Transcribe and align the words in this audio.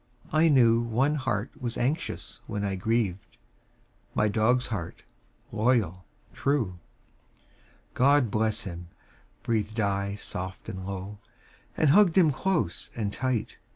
I 0.33 0.47
knew 0.47 0.81
One 0.81 1.13
heart 1.13 1.51
was 1.61 1.77
anxious 1.77 2.39
when 2.47 2.65
I 2.65 2.73
grieved 2.73 3.37
My 4.15 4.29
dog's 4.29 4.65
heart, 4.65 5.03
loyal, 5.51 6.05
true. 6.33 6.79
"God 7.93 8.31
bless 8.31 8.63
him," 8.63 8.87
breathed 9.43 9.79
I 9.79 10.15
soft 10.15 10.67
and 10.69 10.87
low, 10.87 11.19
And 11.77 11.91
hugged 11.91 12.17
him 12.17 12.31
close 12.31 12.89
and 12.95 13.13
tight. 13.13 13.57